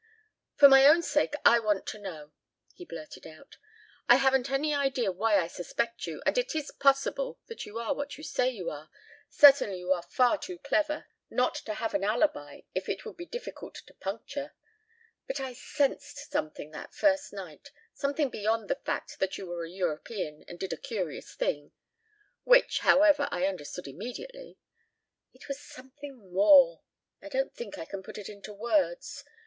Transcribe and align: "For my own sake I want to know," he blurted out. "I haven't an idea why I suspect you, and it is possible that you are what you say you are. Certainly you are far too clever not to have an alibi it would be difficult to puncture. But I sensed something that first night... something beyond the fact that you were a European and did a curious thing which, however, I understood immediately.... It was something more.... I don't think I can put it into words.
"For 0.55 0.67
my 0.67 0.87
own 0.87 1.03
sake 1.03 1.35
I 1.45 1.59
want 1.59 1.85
to 1.89 1.99
know," 1.99 2.31
he 2.73 2.85
blurted 2.85 3.27
out. 3.27 3.57
"I 4.09 4.15
haven't 4.15 4.49
an 4.49 4.65
idea 4.65 5.11
why 5.11 5.37
I 5.37 5.45
suspect 5.45 6.07
you, 6.07 6.23
and 6.25 6.39
it 6.39 6.55
is 6.55 6.71
possible 6.71 7.39
that 7.45 7.67
you 7.67 7.77
are 7.77 7.93
what 7.93 8.17
you 8.17 8.23
say 8.23 8.49
you 8.49 8.71
are. 8.71 8.89
Certainly 9.29 9.77
you 9.77 9.91
are 9.93 10.01
far 10.01 10.39
too 10.39 10.57
clever 10.57 11.05
not 11.29 11.53
to 11.65 11.75
have 11.75 11.93
an 11.93 12.03
alibi 12.03 12.61
it 12.73 13.05
would 13.05 13.15
be 13.15 13.27
difficult 13.27 13.75
to 13.75 13.93
puncture. 13.93 14.55
But 15.27 15.39
I 15.39 15.53
sensed 15.53 16.31
something 16.31 16.71
that 16.71 16.95
first 16.95 17.31
night... 17.31 17.69
something 17.93 18.31
beyond 18.31 18.71
the 18.71 18.81
fact 18.83 19.19
that 19.19 19.37
you 19.37 19.45
were 19.45 19.65
a 19.65 19.69
European 19.69 20.43
and 20.47 20.57
did 20.57 20.73
a 20.73 20.77
curious 20.77 21.35
thing 21.35 21.73
which, 22.43 22.79
however, 22.79 23.27
I 23.29 23.45
understood 23.45 23.85
immediately.... 23.85 24.57
It 25.31 25.47
was 25.47 25.59
something 25.61 26.33
more.... 26.33 26.81
I 27.21 27.29
don't 27.29 27.53
think 27.53 27.77
I 27.77 27.85
can 27.85 28.01
put 28.01 28.17
it 28.17 28.29
into 28.29 28.51
words. 28.51 29.23